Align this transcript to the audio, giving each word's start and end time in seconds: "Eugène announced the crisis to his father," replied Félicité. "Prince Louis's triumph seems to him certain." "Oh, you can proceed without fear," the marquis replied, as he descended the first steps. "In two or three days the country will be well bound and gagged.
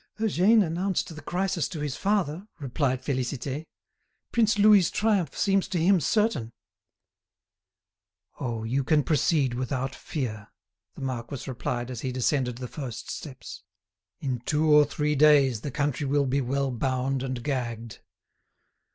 "Eugène 0.19 0.65
announced 0.65 1.15
the 1.15 1.21
crisis 1.21 1.67
to 1.67 1.79
his 1.79 1.95
father," 1.95 2.47
replied 2.59 3.03
Félicité. 3.03 3.67
"Prince 4.31 4.57
Louis's 4.57 4.89
triumph 4.89 5.37
seems 5.37 5.67
to 5.67 5.77
him 5.77 5.99
certain." 5.99 6.51
"Oh, 8.39 8.63
you 8.63 8.83
can 8.83 9.03
proceed 9.03 9.53
without 9.53 9.93
fear," 9.93 10.47
the 10.95 11.01
marquis 11.01 11.43
replied, 11.47 11.91
as 11.91 12.01
he 12.01 12.11
descended 12.11 12.57
the 12.57 12.67
first 12.67 13.11
steps. 13.11 13.61
"In 14.19 14.39
two 14.39 14.71
or 14.73 14.85
three 14.85 15.13
days 15.13 15.61
the 15.61 15.69
country 15.69 16.07
will 16.07 16.25
be 16.25 16.41
well 16.41 16.71
bound 16.71 17.21
and 17.21 17.43
gagged. 17.43 17.99